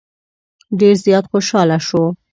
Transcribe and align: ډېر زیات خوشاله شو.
ډېر 0.79 0.95
زیات 1.05 1.25
خوشاله 1.31 1.77
شو. 1.87 2.03